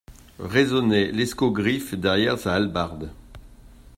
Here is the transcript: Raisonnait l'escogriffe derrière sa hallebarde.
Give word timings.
Raisonnait 0.39 1.11
l'escogriffe 1.11 1.93
derrière 1.93 2.39
sa 2.39 2.55
hallebarde. 2.55 3.11